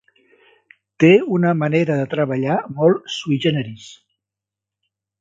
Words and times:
Té 1.03 1.11
una 1.35 1.51
manera 1.59 1.99
de 2.01 2.09
treballar 2.15 2.57
molt 2.81 3.15
'sui 3.19 3.41
generis'. 3.49 3.89